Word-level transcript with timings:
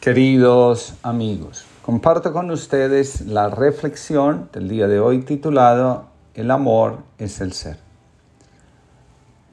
Queridos 0.00 0.94
amigos, 1.02 1.66
comparto 1.82 2.32
con 2.32 2.50
ustedes 2.50 3.26
la 3.26 3.50
reflexión 3.50 4.48
del 4.50 4.66
día 4.66 4.88
de 4.88 4.98
hoy 4.98 5.18
titulado 5.18 6.06
El 6.32 6.50
amor 6.50 7.00
es 7.18 7.42
el 7.42 7.52
ser. 7.52 7.76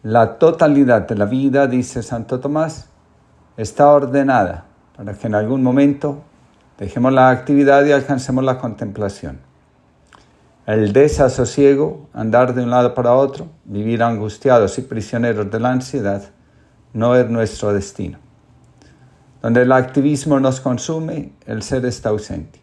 La 0.04 0.39
totalidad 0.39 1.02
de 1.05 1.15
la 1.15 1.25
vida, 1.25 1.68
dice 1.68 2.02
Santo 2.02 2.39
Tomás, 2.39 2.88
está 3.57 3.91
ordenada 3.91 4.63
para 4.96 5.15
que 5.15 5.28
en 5.28 5.36
algún 5.36 5.61
momento 5.61 6.23
dejemos 6.77 7.11
la 7.11 7.29
actividad 7.29 7.84
y 7.84 7.91
alcancemos 7.91 8.45
la 8.45 8.57
contemplación. 8.57 9.41
El 10.66 10.93
desasosiego, 10.93 12.07
andar 12.14 12.55
de 12.55 12.64
un 12.64 12.70
lado 12.70 12.93
para 12.93 13.16
otro, 13.16 13.50
vivir 13.66 14.02
angustiados 14.02 14.77
y 14.79 14.84
prisioneros 14.84 15.52
de 15.52 15.59
la 15.59 15.71
ansiedad, 15.71 16.23
no 16.93 17.18
es 17.18 17.29
nuestro 17.29 17.73
destino. 17.73 18.27
Donde 19.48 19.61
el 19.61 19.71
activismo 19.71 20.41
nos 20.41 20.59
consume, 20.59 21.32
el 21.45 21.64
ser 21.64 21.86
está 21.86 22.10
ausente. 22.10 22.60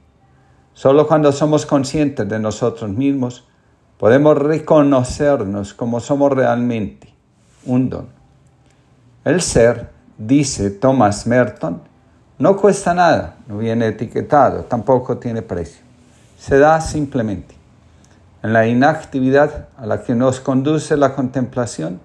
Solo 0.74 1.08
cuando 1.08 1.32
somos 1.32 1.64
conscientes 1.64 2.28
de 2.28 2.38
nosotros 2.38 2.90
mismos, 2.90 3.48
podemos 3.96 4.36
reconocernos 4.36 5.72
como 5.72 5.98
somos 5.98 6.32
realmente, 6.32 7.08
un 7.64 7.88
don. 7.88 8.08
El 9.24 9.40
ser, 9.40 9.92
dice 10.18 10.68
Thomas 10.68 11.26
Merton, 11.26 11.80
no 12.38 12.54
cuesta 12.58 12.92
nada, 12.92 13.38
no 13.48 13.56
viene 13.56 13.86
etiquetado, 13.86 14.64
tampoco 14.64 15.16
tiene 15.16 15.40
precio. 15.40 15.82
Se 16.38 16.58
da 16.58 16.82
simplemente. 16.82 17.54
En 18.42 18.52
la 18.52 18.66
inactividad 18.66 19.68
a 19.78 19.86
la 19.86 20.02
que 20.02 20.14
nos 20.14 20.38
conduce 20.38 20.98
la 20.98 21.14
contemplación, 21.14 21.98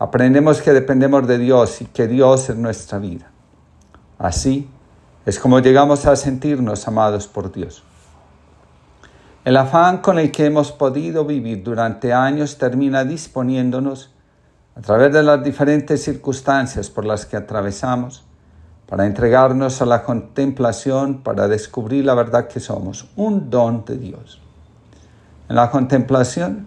aprendemos 0.00 0.62
que 0.62 0.72
dependemos 0.72 1.28
de 1.28 1.38
Dios 1.38 1.80
y 1.80 1.84
que 1.84 2.08
Dios 2.08 2.50
es 2.50 2.56
nuestra 2.56 2.98
vida. 2.98 3.30
Así 4.20 4.68
es 5.24 5.38
como 5.38 5.60
llegamos 5.60 6.04
a 6.04 6.14
sentirnos 6.14 6.86
amados 6.86 7.26
por 7.26 7.50
Dios. 7.50 7.82
El 9.46 9.56
afán 9.56 9.98
con 10.02 10.18
el 10.18 10.30
que 10.30 10.44
hemos 10.44 10.72
podido 10.72 11.24
vivir 11.24 11.62
durante 11.64 12.12
años 12.12 12.58
termina 12.58 13.02
disponiéndonos, 13.04 14.12
a 14.76 14.82
través 14.82 15.10
de 15.14 15.22
las 15.22 15.42
diferentes 15.42 16.04
circunstancias 16.04 16.90
por 16.90 17.06
las 17.06 17.24
que 17.24 17.38
atravesamos, 17.38 18.22
para 18.86 19.06
entregarnos 19.06 19.80
a 19.80 19.86
la 19.86 20.02
contemplación, 20.02 21.22
para 21.22 21.48
descubrir 21.48 22.04
la 22.04 22.14
verdad 22.14 22.46
que 22.46 22.60
somos, 22.60 23.08
un 23.16 23.48
don 23.48 23.86
de 23.86 23.96
Dios. 23.96 24.38
En 25.48 25.56
la 25.56 25.70
contemplación 25.70 26.66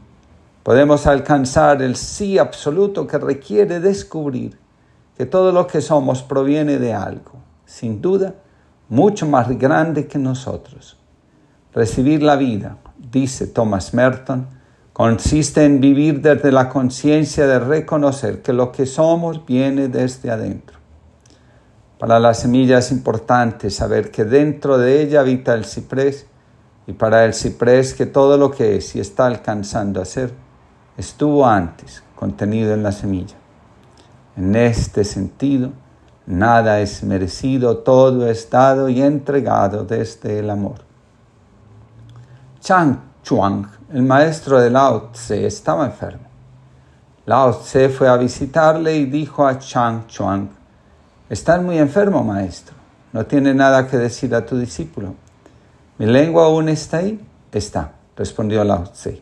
podemos 0.64 1.06
alcanzar 1.06 1.84
el 1.84 1.98
sí 1.98 2.40
absoluto 2.40 3.06
que 3.06 3.20
requiere 3.20 3.80
descubrir 3.80 4.58
que 5.18 5.26
todo 5.26 5.52
lo 5.52 5.68
que 5.68 5.82
somos 5.82 6.24
proviene 6.24 6.80
de 6.80 6.94
algo, 6.94 7.34
sin 7.66 8.02
duda, 8.02 8.36
mucho 8.90 9.26
más 9.26 9.50
grande 9.58 10.08
que 10.08 10.20
nosotros. 10.20 10.98
Recibir 11.74 12.22
la 12.22 12.36
vida, 12.36 12.78
dice 12.98 13.48
Thomas 13.48 13.94
Merton, 13.94 14.48
consiste 14.94 15.66
en 15.66 15.82
vivir 15.82 16.22
desde 16.22 16.52
la 16.52 16.70
conciencia 16.70 17.48
de 17.48 17.60
reconocer 17.60 18.42
que 18.42 18.54
lo 18.54 18.72
que 18.72 18.86
somos 18.86 19.46
viene 19.46 19.88
desde 19.88 20.30
adentro. 20.30 20.78
Para 21.98 22.20
la 22.20 22.34
semilla 22.34 22.80
es 22.80 22.92
importante 22.92 23.70
saber 23.70 24.12
que 24.12 24.26
dentro 24.26 24.78
de 24.78 25.02
ella 25.02 25.22
habita 25.22 25.54
el 25.54 25.66
ciprés 25.66 26.28
y 26.86 26.94
para 26.94 27.26
el 27.26 27.34
ciprés 27.34 27.94
que 27.94 28.06
todo 28.06 28.38
lo 28.38 28.52
que 28.52 28.76
es 28.76 28.96
y 28.96 29.00
está 29.00 29.26
alcanzando 29.26 30.02
a 30.02 30.06
ser 30.06 30.34
estuvo 30.98 31.48
antes 31.48 32.04
contenido 32.16 32.74
en 32.74 32.84
la 32.84 32.92
semilla. 32.92 33.36
En 34.36 34.56
este 34.56 35.04
sentido, 35.04 35.72
nada 36.26 36.80
es 36.80 37.04
merecido, 37.04 37.78
todo 37.80 38.28
es 38.28 38.50
dado 38.50 38.90
y 38.90 39.02
entregado 39.02 39.84
desde 39.84 40.40
el 40.40 40.50
amor. 40.50 40.78
Chang 42.60 42.98
Chuang, 43.24 43.68
el 43.92 44.04
maestro 44.04 44.60
de 44.62 44.70
Lao 44.70 45.10
Tse, 45.12 45.46
estaba 45.46 45.86
enfermo. 45.86 46.24
Lao 47.26 47.52
Tse 47.52 47.90
fue 47.90 48.08
a 48.08 48.18
visitarle 48.18 48.96
y 48.96 49.06
dijo 49.06 49.46
a 49.46 49.58
Chang 49.58 50.08
Chuang, 50.08 50.50
Estás 51.30 51.62
muy 51.64 51.78
enfermo, 51.78 52.24
maestro. 52.24 52.76
No 53.12 53.26
tiene 53.26 53.54
nada 53.54 53.88
que 53.88 53.98
decir 53.98 54.36
a 54.36 54.46
tu 54.46 54.58
discípulo. 54.58 55.16
¿Mi 55.98 56.06
lengua 56.06 56.46
aún 56.46 56.70
está 56.70 56.98
ahí? 56.98 57.20
Está, 57.52 57.94
respondió 58.16 58.64
Lao 58.64 58.84
Tse. 58.84 59.22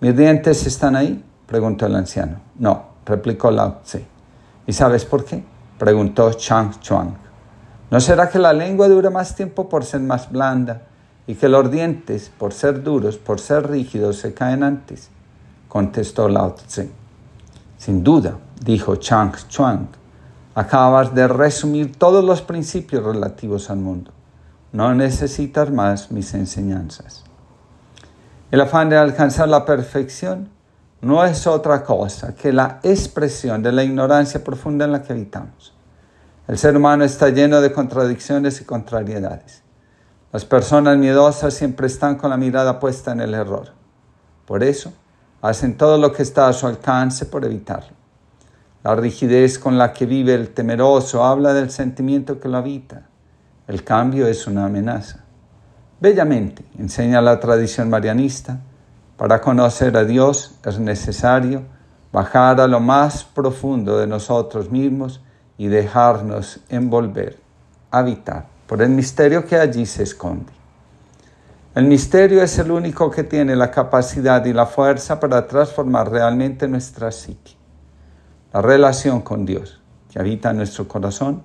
¿Mis 0.00 0.16
dientes 0.16 0.66
están 0.66 0.96
ahí? 0.96 1.24
preguntó 1.46 1.86
el 1.86 1.96
anciano. 1.96 2.40
No, 2.58 2.84
replicó 3.06 3.50
Lao 3.50 3.80
Tse. 3.82 4.04
¿Y 4.66 4.72
sabes 4.72 5.04
por 5.04 5.24
qué? 5.24 5.42
Preguntó 5.80 6.30
Chang 6.34 6.78
Chuang. 6.80 7.14
¿No 7.90 8.00
será 8.00 8.28
que 8.28 8.38
la 8.38 8.52
lengua 8.52 8.86
dura 8.86 9.08
más 9.08 9.34
tiempo 9.34 9.66
por 9.66 9.82
ser 9.82 10.02
más 10.02 10.30
blanda 10.30 10.82
y 11.26 11.34
que 11.36 11.48
los 11.48 11.70
dientes, 11.70 12.30
por 12.36 12.52
ser 12.52 12.82
duros, 12.82 13.16
por 13.16 13.40
ser 13.40 13.70
rígidos, 13.70 14.18
se 14.18 14.34
caen 14.34 14.62
antes? 14.62 15.08
contestó 15.68 16.28
Lao 16.28 16.52
Tse. 16.52 16.90
Sin 17.78 18.04
duda, 18.04 18.36
dijo 18.62 18.96
Chang 18.96 19.32
Chuang, 19.48 19.88
acabas 20.54 21.14
de 21.14 21.26
resumir 21.26 21.96
todos 21.96 22.22
los 22.22 22.42
principios 22.42 23.02
relativos 23.02 23.70
al 23.70 23.78
mundo. 23.78 24.10
No 24.72 24.94
necesitas 24.94 25.70
más 25.70 26.10
mis 26.10 26.34
enseñanzas. 26.34 27.24
El 28.50 28.60
afán 28.60 28.90
de 28.90 28.98
alcanzar 28.98 29.48
la 29.48 29.64
perfección 29.64 30.50
no 31.02 31.24
es 31.24 31.46
otra 31.46 31.82
cosa 31.82 32.34
que 32.34 32.52
la 32.52 32.78
expresión 32.82 33.62
de 33.62 33.72
la 33.72 33.82
ignorancia 33.82 34.44
profunda 34.44 34.84
en 34.84 34.92
la 34.92 35.02
que 35.02 35.14
habitamos. 35.14 35.74
El 36.46 36.58
ser 36.58 36.76
humano 36.76 37.04
está 37.04 37.30
lleno 37.30 37.60
de 37.60 37.72
contradicciones 37.72 38.60
y 38.60 38.64
contrariedades. 38.64 39.62
Las 40.32 40.44
personas 40.44 40.98
miedosas 40.98 41.54
siempre 41.54 41.86
están 41.86 42.16
con 42.16 42.30
la 42.30 42.36
mirada 42.36 42.78
puesta 42.78 43.12
en 43.12 43.20
el 43.20 43.34
error. 43.34 43.68
Por 44.46 44.62
eso, 44.62 44.92
hacen 45.40 45.76
todo 45.76 45.96
lo 45.96 46.12
que 46.12 46.22
está 46.22 46.48
a 46.48 46.52
su 46.52 46.66
alcance 46.66 47.24
por 47.24 47.44
evitarlo. 47.44 47.96
La 48.82 48.94
rigidez 48.94 49.58
con 49.58 49.78
la 49.78 49.92
que 49.92 50.06
vive 50.06 50.34
el 50.34 50.50
temeroso 50.50 51.24
habla 51.24 51.54
del 51.54 51.70
sentimiento 51.70 52.40
que 52.40 52.48
lo 52.48 52.58
habita. 52.58 53.06
El 53.68 53.84
cambio 53.84 54.26
es 54.26 54.46
una 54.46 54.66
amenaza. 54.66 55.24
Bellamente 56.00 56.64
enseña 56.78 57.20
la 57.20 57.40
tradición 57.40 57.90
marianista 57.90 58.58
para 59.20 59.42
conocer 59.42 59.98
a 59.98 60.04
Dios 60.06 60.54
es 60.64 60.78
necesario 60.78 61.64
bajar 62.10 62.58
a 62.58 62.66
lo 62.66 62.80
más 62.80 63.22
profundo 63.22 63.98
de 63.98 64.06
nosotros 64.06 64.70
mismos 64.70 65.20
y 65.58 65.66
dejarnos 65.66 66.60
envolver, 66.70 67.38
habitar 67.90 68.46
por 68.66 68.80
el 68.80 68.88
misterio 68.88 69.44
que 69.44 69.56
allí 69.56 69.84
se 69.84 70.04
esconde. 70.04 70.50
El 71.74 71.84
misterio 71.84 72.42
es 72.42 72.58
el 72.60 72.70
único 72.70 73.10
que 73.10 73.22
tiene 73.22 73.54
la 73.56 73.70
capacidad 73.70 74.42
y 74.46 74.54
la 74.54 74.64
fuerza 74.64 75.20
para 75.20 75.46
transformar 75.46 76.10
realmente 76.10 76.66
nuestra 76.66 77.12
psique. 77.12 77.58
La 78.54 78.62
relación 78.62 79.20
con 79.20 79.44
Dios 79.44 79.82
que 80.10 80.18
habita 80.18 80.52
en 80.52 80.56
nuestro 80.56 80.88
corazón 80.88 81.42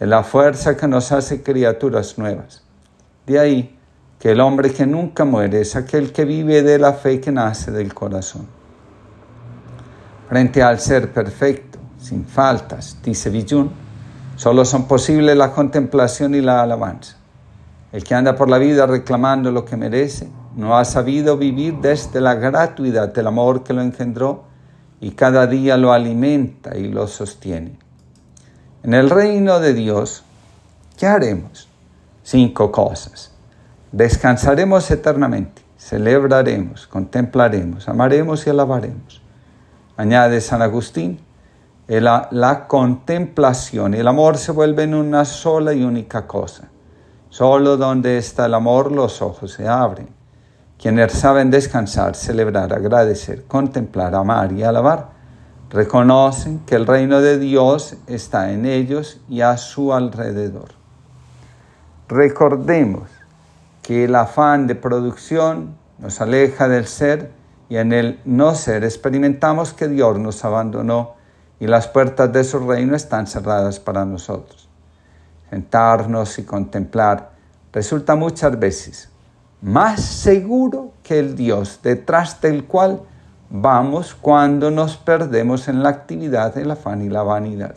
es 0.00 0.08
la 0.08 0.24
fuerza 0.24 0.78
que 0.78 0.88
nos 0.88 1.12
hace 1.12 1.42
criaturas 1.42 2.16
nuevas. 2.16 2.64
De 3.26 3.38
ahí 3.38 3.78
que 4.22 4.30
el 4.30 4.40
hombre 4.40 4.72
que 4.72 4.86
nunca 4.86 5.24
muere 5.24 5.62
es 5.62 5.74
aquel 5.74 6.12
que 6.12 6.24
vive 6.24 6.62
de 6.62 6.78
la 6.78 6.92
fe 6.92 7.20
que 7.20 7.32
nace 7.32 7.72
del 7.72 7.92
corazón. 7.92 8.46
Frente 10.28 10.62
al 10.62 10.78
ser 10.78 11.12
perfecto, 11.12 11.80
sin 11.98 12.24
faltas, 12.24 12.98
dice 13.02 13.30
Villun, 13.30 13.72
solo 14.36 14.64
son 14.64 14.86
posibles 14.86 15.36
la 15.36 15.50
contemplación 15.50 16.36
y 16.36 16.40
la 16.40 16.62
alabanza. 16.62 17.16
El 17.90 18.04
que 18.04 18.14
anda 18.14 18.36
por 18.36 18.48
la 18.48 18.58
vida 18.58 18.86
reclamando 18.86 19.50
lo 19.50 19.64
que 19.64 19.76
merece, 19.76 20.28
no 20.54 20.78
ha 20.78 20.84
sabido 20.84 21.36
vivir 21.36 21.78
desde 21.80 22.20
la 22.20 22.36
gratuidad 22.36 23.12
del 23.12 23.26
amor 23.26 23.64
que 23.64 23.72
lo 23.72 23.82
engendró 23.82 24.44
y 25.00 25.10
cada 25.10 25.48
día 25.48 25.76
lo 25.76 25.92
alimenta 25.92 26.78
y 26.78 26.86
lo 26.86 27.08
sostiene. 27.08 27.76
En 28.84 28.94
el 28.94 29.10
reino 29.10 29.58
de 29.58 29.74
Dios, 29.74 30.22
¿qué 30.96 31.08
haremos? 31.08 31.66
Cinco 32.22 32.70
cosas. 32.70 33.31
Descansaremos 33.92 34.90
eternamente, 34.90 35.60
celebraremos, 35.76 36.86
contemplaremos, 36.86 37.90
amaremos 37.90 38.46
y 38.46 38.50
alabaremos. 38.50 39.20
Añade 39.98 40.40
San 40.40 40.62
Agustín, 40.62 41.20
la, 41.86 42.26
la 42.30 42.66
contemplación 42.68 43.92
y 43.92 43.98
el 43.98 44.08
amor 44.08 44.38
se 44.38 44.52
vuelven 44.52 44.94
una 44.94 45.26
sola 45.26 45.74
y 45.74 45.84
única 45.84 46.26
cosa. 46.26 46.70
Solo 47.28 47.76
donde 47.76 48.16
está 48.16 48.46
el 48.46 48.54
amor 48.54 48.90
los 48.90 49.20
ojos 49.20 49.52
se 49.52 49.68
abren. 49.68 50.08
Quienes 50.78 51.12
saben 51.12 51.50
descansar, 51.50 52.14
celebrar, 52.14 52.72
agradecer, 52.72 53.44
contemplar, 53.44 54.14
amar 54.14 54.52
y 54.52 54.62
alabar, 54.62 55.10
reconocen 55.68 56.60
que 56.60 56.76
el 56.76 56.86
reino 56.86 57.20
de 57.20 57.38
Dios 57.38 57.96
está 58.06 58.52
en 58.52 58.64
ellos 58.64 59.20
y 59.28 59.42
a 59.42 59.58
su 59.58 59.92
alrededor. 59.92 60.70
Recordemos 62.08 63.21
que 63.82 64.04
el 64.04 64.14
afán 64.14 64.66
de 64.66 64.76
producción 64.76 65.76
nos 65.98 66.20
aleja 66.20 66.68
del 66.68 66.86
ser 66.86 67.30
y 67.68 67.76
en 67.76 67.92
el 67.92 68.20
no 68.24 68.54
ser 68.54 68.84
experimentamos 68.84 69.72
que 69.72 69.88
Dios 69.88 70.18
nos 70.18 70.44
abandonó 70.44 71.14
y 71.58 71.66
las 71.66 71.88
puertas 71.88 72.32
de 72.32 72.44
su 72.44 72.60
reino 72.60 72.96
están 72.96 73.26
cerradas 73.26 73.80
para 73.80 74.04
nosotros. 74.04 74.68
sentarnos 75.50 76.38
y 76.38 76.44
contemplar, 76.44 77.32
resulta 77.72 78.14
muchas 78.14 78.58
veces 78.58 79.10
más 79.60 80.00
seguro 80.00 80.92
que 81.02 81.18
el 81.18 81.36
Dios 81.36 81.80
detrás 81.82 82.40
del 82.40 82.64
cual 82.64 83.02
vamos 83.50 84.14
cuando 84.14 84.70
nos 84.70 84.96
perdemos 84.96 85.68
en 85.68 85.82
la 85.82 85.90
actividad, 85.90 86.56
el 86.56 86.70
afán 86.70 87.02
y 87.02 87.10
la 87.10 87.22
vanidad. 87.22 87.76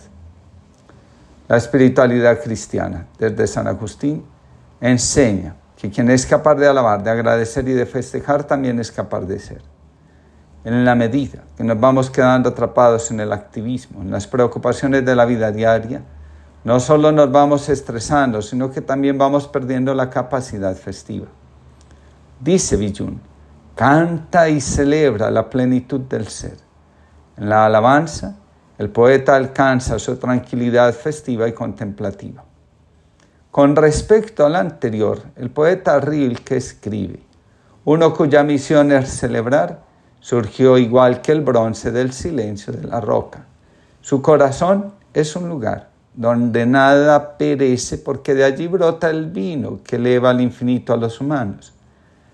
La 1.47 1.57
espiritualidad 1.57 2.41
cristiana, 2.41 3.05
desde 3.19 3.45
San 3.45 3.67
Agustín, 3.67 4.25
enseña 4.79 5.55
que 5.85 5.91
quien 5.91 6.09
es 6.09 6.25
capaz 6.25 6.55
de 6.55 6.67
alabar, 6.67 7.03
de 7.03 7.11
agradecer 7.11 7.67
y 7.67 7.73
de 7.73 7.85
festejar 7.85 8.43
también 8.43 8.79
es 8.79 8.91
capaz 8.91 9.21
de 9.21 9.39
ser. 9.39 9.61
En 10.63 10.83
la 10.83 10.95
medida 10.95 11.43
que 11.55 11.63
nos 11.63 11.79
vamos 11.79 12.09
quedando 12.09 12.49
atrapados 12.49 13.11
en 13.11 13.19
el 13.19 13.31
activismo, 13.31 14.01
en 14.01 14.09
las 14.09 14.25
preocupaciones 14.25 15.05
de 15.05 15.15
la 15.15 15.25
vida 15.25 15.51
diaria, 15.51 16.01
no 16.63 16.79
solo 16.79 17.11
nos 17.11 17.31
vamos 17.31 17.69
estresando, 17.69 18.41
sino 18.41 18.71
que 18.71 18.81
también 18.81 19.19
vamos 19.19 19.47
perdiendo 19.47 19.93
la 19.93 20.09
capacidad 20.09 20.75
festiva. 20.75 21.27
Dice 22.39 22.77
Villun, 22.77 23.21
canta 23.75 24.49
y 24.49 24.59
celebra 24.59 25.29
la 25.29 25.47
plenitud 25.47 26.01
del 26.01 26.27
ser. 26.27 26.57
En 27.37 27.49
la 27.49 27.67
alabanza, 27.67 28.35
el 28.79 28.89
poeta 28.89 29.35
alcanza 29.35 29.99
su 29.99 30.17
tranquilidad 30.17 30.91
festiva 30.95 31.47
y 31.47 31.53
contemplativa. 31.53 32.43
Con 33.55 33.77
respecto 33.77 34.45
al 34.45 34.57
anterior, 34.57 35.21
el 35.37 35.49
poeta 35.49 36.01
Rilke 36.01 36.57
escribe, 36.57 37.21
uno 37.85 38.13
cuya 38.13 38.43
misión 38.43 38.91
es 38.91 39.07
celebrar, 39.07 39.79
surgió 40.19 40.77
igual 40.77 41.21
que 41.21 41.31
el 41.31 41.39
bronce 41.39 41.93
del 41.93 42.11
silencio 42.11 42.73
de 42.73 42.85
la 42.85 42.99
roca. 42.99 43.45
Su 44.01 44.21
corazón 44.21 44.91
es 45.13 45.37
un 45.37 45.47
lugar 45.47 45.87
donde 46.13 46.65
nada 46.65 47.37
perece 47.37 47.97
porque 47.97 48.33
de 48.33 48.43
allí 48.43 48.67
brota 48.67 49.09
el 49.09 49.27
vino 49.27 49.79
que 49.85 49.95
eleva 49.95 50.31
al 50.31 50.41
infinito 50.41 50.91
a 50.91 50.97
los 50.97 51.21
humanos. 51.21 51.73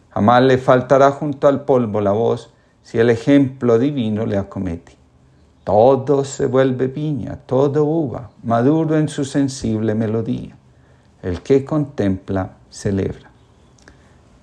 Jamás 0.10 0.42
le 0.42 0.58
faltará 0.58 1.12
junto 1.12 1.48
al 1.48 1.66
polvo 1.66 2.02
la 2.02 2.14
voz 2.14 2.52
si 2.82 2.98
el 2.98 3.12
ejemplo 3.12 3.78
divino 3.78 4.26
le 4.26 4.40
acomete. 4.40 4.98
Todo 5.66 6.24
se 6.24 6.48
vuelve 6.48 6.88
viña, 6.88 7.36
todo 7.46 7.86
uva, 7.86 8.32
maduro 8.42 8.98
en 8.98 9.08
su 9.08 9.24
sensible 9.24 9.94
melodía. 9.94 10.58
El 11.22 11.42
que 11.42 11.64
contempla, 11.64 12.58
celebra. 12.70 13.30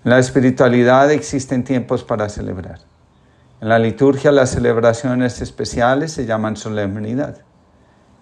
En 0.05 0.11
la 0.11 0.19
espiritualidad 0.19 1.11
existen 1.11 1.65
tiempos 1.65 2.05
para 2.05 2.29
celebrar. 2.29 2.79
En 3.61 3.69
la 3.69 3.79
liturgia 3.79 4.31
las 4.31 4.51
celebraciones 4.51 5.41
especiales 5.41 6.13
se 6.13 6.27
llaman 6.27 6.57
solemnidad. 6.57 7.39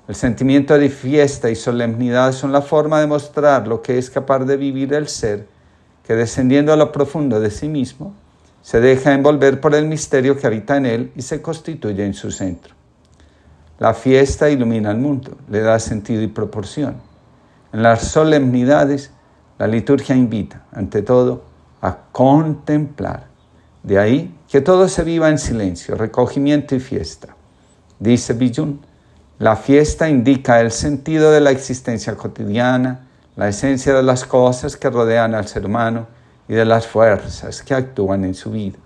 El 0.09 0.15
sentimiento 0.15 0.79
de 0.79 0.89
fiesta 0.89 1.51
y 1.51 1.57
solemnidad 1.57 2.33
son 2.33 2.53
la 2.53 2.63
forma 2.63 3.01
de 3.01 3.07
mostrar 3.07 3.69
lo 3.69 3.83
que 3.83 3.99
es 3.99 4.09
capaz 4.09 4.41
de 4.41 4.57
vivir 4.57 4.95
el 4.95 5.09
ser 5.09 5.47
que 6.07 6.15
descendiendo 6.15 6.73
a 6.73 6.77
lo 6.77 6.93
profundo 6.93 7.41
de 7.41 7.51
sí 7.51 7.69
mismo, 7.69 8.15
se 8.63 8.81
deja 8.81 9.13
envolver 9.13 9.61
por 9.61 9.75
el 9.75 9.87
misterio 9.87 10.37
que 10.37 10.47
habita 10.47 10.77
en 10.77 10.87
él 10.87 11.13
y 11.17 11.23
se 11.23 11.43
constituye 11.43 12.05
en 12.05 12.15
su 12.15 12.31
centro. 12.31 12.75
La 13.79 13.93
fiesta 13.93 14.49
ilumina 14.49 14.93
el 14.93 14.99
mundo, 14.99 15.37
le 15.51 15.61
da 15.61 15.79
sentido 15.79 16.23
y 16.23 16.29
proporción. 16.29 16.97
En 17.77 17.83
las 17.83 18.09
solemnidades, 18.09 19.11
la 19.59 19.67
liturgia 19.67 20.17
invita, 20.17 20.65
ante 20.73 21.03
todo, 21.03 21.45
a 21.83 21.95
contemplar. 22.11 23.25
De 23.83 23.99
ahí 23.99 24.35
que 24.49 24.63
todo 24.63 24.89
se 24.89 25.05
viva 25.05 25.29
en 25.29 25.37
silencio, 25.37 25.95
recogimiento 25.95 26.75
y 26.75 26.81
fiesta. 26.81 27.37
Dice 27.99 28.33
Billun, 28.33 28.81
la 29.39 29.57
fiesta 29.57 30.09
indica 30.09 30.63
el 30.63 30.71
sentido 30.71 31.31
de 31.31 31.43
la 31.43 31.51
existencia 31.51 32.17
cotidiana, 32.17 33.09
la 33.37 33.49
esencia 33.49 33.93
de 33.93 34.03
las 34.03 34.25
cosas 34.25 34.79
que 34.79 34.89
rodean 34.89 35.35
al 35.35 35.47
ser 35.47 35.67
humano 35.67 36.07
y 36.49 36.55
de 36.55 36.65
las 36.65 36.87
fuerzas 36.87 37.63
que 37.63 37.75
actúan 37.75 38.25
en 38.25 38.33
su 38.33 38.53
vida. 38.53 38.79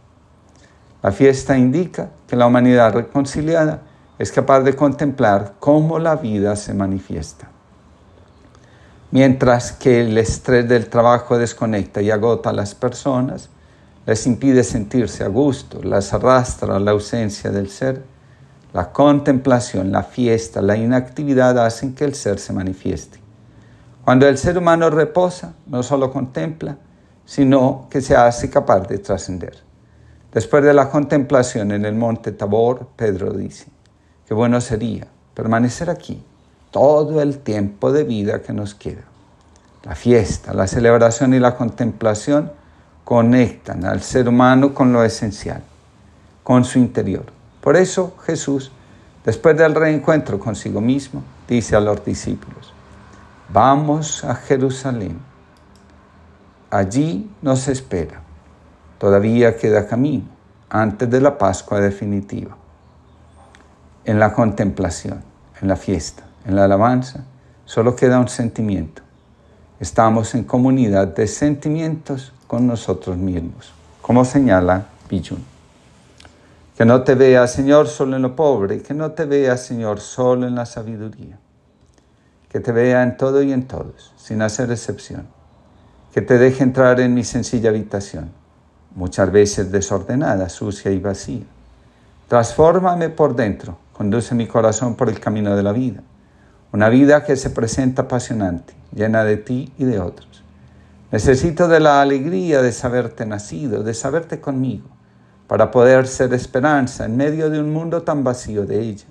La 1.00 1.12
fiesta 1.12 1.56
indica 1.56 2.08
que 2.26 2.34
la 2.34 2.48
humanidad 2.48 2.92
reconciliada 2.92 3.82
es 4.18 4.32
capaz 4.32 4.62
de 4.62 4.74
contemplar 4.74 5.54
cómo 5.60 6.00
la 6.00 6.16
vida 6.16 6.56
se 6.56 6.74
manifiesta. 6.74 7.50
Mientras 9.12 9.72
que 9.72 10.02
el 10.02 10.16
estrés 10.18 10.68
del 10.68 10.88
trabajo 10.88 11.36
desconecta 11.36 12.00
y 12.00 12.12
agota 12.12 12.50
a 12.50 12.52
las 12.52 12.76
personas, 12.76 13.48
les 14.06 14.24
impide 14.26 14.62
sentirse 14.62 15.24
a 15.24 15.28
gusto, 15.28 15.82
las 15.82 16.14
arrastra 16.14 16.76
a 16.76 16.78
la 16.78 16.92
ausencia 16.92 17.50
del 17.50 17.70
ser, 17.70 18.04
la 18.72 18.92
contemplación, 18.92 19.90
la 19.90 20.04
fiesta, 20.04 20.62
la 20.62 20.76
inactividad 20.76 21.58
hacen 21.58 21.92
que 21.92 22.04
el 22.04 22.14
ser 22.14 22.38
se 22.38 22.52
manifieste. 22.52 23.18
Cuando 24.04 24.28
el 24.28 24.38
ser 24.38 24.56
humano 24.56 24.90
reposa, 24.90 25.54
no 25.66 25.82
solo 25.82 26.12
contempla, 26.12 26.78
sino 27.24 27.88
que 27.90 28.00
se 28.00 28.14
hace 28.14 28.48
capaz 28.48 28.86
de 28.86 28.98
trascender. 28.98 29.58
Después 30.32 30.62
de 30.62 30.72
la 30.72 30.88
contemplación 30.88 31.72
en 31.72 31.84
el 31.84 31.96
monte 31.96 32.30
Tabor, 32.30 32.86
Pedro 32.94 33.32
dice, 33.32 33.66
qué 34.26 34.34
bueno 34.34 34.60
sería 34.60 35.08
permanecer 35.34 35.90
aquí 35.90 36.24
todo 36.70 37.20
el 37.20 37.38
tiempo 37.38 37.92
de 37.92 38.04
vida 38.04 38.42
que 38.42 38.52
nos 38.52 38.74
queda. 38.74 39.02
La 39.82 39.94
fiesta, 39.94 40.52
la 40.52 40.66
celebración 40.66 41.34
y 41.34 41.38
la 41.38 41.56
contemplación 41.56 42.52
conectan 43.04 43.84
al 43.84 44.02
ser 44.02 44.28
humano 44.28 44.74
con 44.74 44.92
lo 44.92 45.02
esencial, 45.02 45.62
con 46.44 46.64
su 46.64 46.78
interior. 46.78 47.24
Por 47.60 47.76
eso 47.76 48.14
Jesús, 48.24 48.70
después 49.24 49.56
del 49.56 49.74
reencuentro 49.74 50.38
consigo 50.38 50.80
mismo, 50.80 51.22
dice 51.48 51.76
a 51.76 51.80
los 51.80 52.04
discípulos, 52.04 52.72
Vamos 53.52 54.22
a 54.22 54.36
Jerusalén. 54.36 55.18
Allí 56.70 57.28
nos 57.42 57.66
espera. 57.66 58.22
Todavía 58.98 59.56
queda 59.56 59.88
camino 59.88 60.26
antes 60.68 61.10
de 61.10 61.20
la 61.20 61.36
Pascua 61.36 61.80
definitiva. 61.80 62.56
En 64.04 64.20
la 64.20 64.32
contemplación, 64.32 65.24
en 65.60 65.66
la 65.66 65.74
fiesta, 65.74 66.29
en 66.44 66.56
la 66.56 66.64
alabanza, 66.64 67.24
solo 67.64 67.96
queda 67.96 68.18
un 68.18 68.28
sentimiento. 68.28 69.02
Estamos 69.78 70.34
en 70.34 70.44
comunidad 70.44 71.08
de 71.08 71.26
sentimientos 71.26 72.32
con 72.46 72.66
nosotros 72.66 73.16
mismos, 73.16 73.72
como 74.02 74.24
señala 74.24 74.86
Pijun. 75.08 75.44
Que 76.76 76.84
no 76.84 77.02
te 77.02 77.14
vea, 77.14 77.46
Señor, 77.46 77.88
solo 77.88 78.16
en 78.16 78.22
lo 78.22 78.34
pobre, 78.36 78.82
que 78.82 78.94
no 78.94 79.12
te 79.12 79.24
vea, 79.24 79.56
Señor, 79.56 80.00
solo 80.00 80.46
en 80.46 80.54
la 80.54 80.66
sabiduría 80.66 81.38
que 82.50 82.58
te 82.58 82.72
vea 82.72 83.02
en 83.04 83.16
todo 83.16 83.42
y 83.42 83.52
en 83.52 83.66
todos, 83.66 84.12
sin 84.16 84.42
hacer 84.42 84.70
excepción, 84.72 85.28
que 86.12 86.20
te 86.20 86.36
deje 86.36 86.64
entrar 86.64 87.00
en 87.00 87.14
mi 87.14 87.22
sencilla 87.22 87.70
habitación, 87.70 88.32
muchas 88.94 89.30
veces 89.30 89.70
desordenada, 89.70 90.48
sucia 90.48 90.90
y 90.90 90.98
vacía. 90.98 91.44
Transfórmame 92.26 93.08
por 93.08 93.36
dentro, 93.36 93.78
conduce 93.92 94.34
mi 94.34 94.48
corazón 94.48 94.96
por 94.96 95.08
el 95.08 95.20
camino 95.20 95.54
de 95.54 95.62
la 95.62 95.72
vida, 95.72 96.02
una 96.72 96.88
vida 96.88 97.24
que 97.24 97.36
se 97.36 97.50
presenta 97.50 98.02
apasionante, 98.02 98.74
llena 98.94 99.24
de 99.24 99.36
ti 99.36 99.72
y 99.76 99.84
de 99.84 100.00
otros. 100.00 100.44
Necesito 101.10 101.66
de 101.66 101.80
la 101.80 102.00
alegría 102.00 102.62
de 102.62 102.70
saberte 102.70 103.26
nacido, 103.26 103.82
de 103.82 103.94
saberte 103.94 104.40
conmigo, 104.40 104.88
para 105.48 105.72
poder 105.72 106.06
ser 106.06 106.32
esperanza 106.32 107.06
en 107.06 107.16
medio 107.16 107.50
de 107.50 107.58
un 107.58 107.72
mundo 107.72 108.02
tan 108.02 108.22
vacío 108.22 108.64
de 108.64 108.80
ella. 108.80 109.06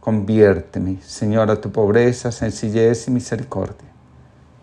Conviérteme, 0.00 1.00
Señor, 1.02 1.50
a 1.50 1.60
tu 1.60 1.70
pobreza, 1.70 2.32
sencillez 2.32 3.08
y 3.08 3.10
misericordia. 3.10 3.88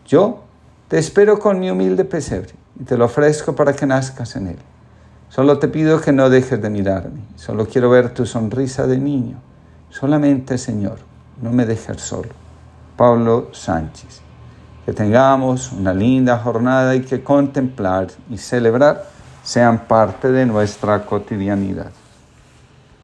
Yo 0.07 0.43
te 0.87 0.97
espero 0.97 1.37
con 1.37 1.59
mi 1.59 1.69
humilde 1.69 2.05
pesebre 2.05 2.53
y 2.79 2.83
te 2.83 2.97
lo 2.97 3.05
ofrezco 3.05 3.55
para 3.55 3.73
que 3.73 3.85
nazcas 3.85 4.35
en 4.35 4.47
él. 4.47 4.57
Solo 5.29 5.59
te 5.59 5.67
pido 5.67 6.01
que 6.01 6.11
no 6.11 6.29
dejes 6.29 6.61
de 6.61 6.69
mirarme. 6.69 7.21
Solo 7.35 7.67
quiero 7.67 7.89
ver 7.89 8.13
tu 8.13 8.25
sonrisa 8.25 8.87
de 8.87 8.97
niño. 8.97 9.39
Solamente, 9.89 10.57
Señor, 10.57 10.97
no 11.41 11.51
me 11.51 11.65
dejes 11.65 12.01
solo. 12.01 12.29
Pablo 12.95 13.49
Sánchez. 13.51 14.21
Que 14.85 14.93
tengamos 14.93 15.71
una 15.71 15.93
linda 15.93 16.37
jornada 16.37 16.95
y 16.95 17.01
que 17.01 17.23
contemplar 17.23 18.07
y 18.29 18.37
celebrar 18.37 19.05
sean 19.43 19.79
parte 19.87 20.31
de 20.31 20.45
nuestra 20.45 21.05
cotidianidad. 21.05 21.91